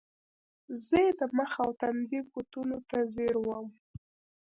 [0.85, 3.79] زۀ ئې د مخ او تندي کوتونو ته زیر ووم ـ